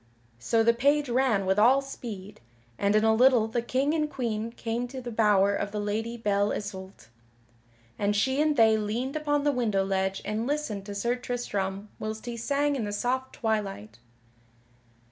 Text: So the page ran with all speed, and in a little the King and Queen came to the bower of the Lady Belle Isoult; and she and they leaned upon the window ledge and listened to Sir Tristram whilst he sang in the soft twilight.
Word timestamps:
So 0.39 0.63
the 0.63 0.73
page 0.73 1.09
ran 1.09 1.45
with 1.45 1.59
all 1.59 1.79
speed, 1.79 2.41
and 2.79 2.95
in 2.95 3.03
a 3.03 3.13
little 3.13 3.47
the 3.47 3.61
King 3.61 3.93
and 3.93 4.09
Queen 4.09 4.51
came 4.51 4.87
to 4.87 4.99
the 4.99 5.11
bower 5.11 5.53
of 5.53 5.71
the 5.71 5.79
Lady 5.79 6.17
Belle 6.17 6.51
Isoult; 6.51 7.09
and 7.99 8.15
she 8.15 8.41
and 8.41 8.55
they 8.57 8.77
leaned 8.77 9.15
upon 9.15 9.43
the 9.43 9.51
window 9.51 9.85
ledge 9.85 10.19
and 10.25 10.47
listened 10.47 10.87
to 10.87 10.95
Sir 10.95 11.15
Tristram 11.15 11.89
whilst 11.99 12.25
he 12.25 12.35
sang 12.35 12.75
in 12.75 12.85
the 12.85 12.91
soft 12.91 13.33
twilight. 13.35 13.99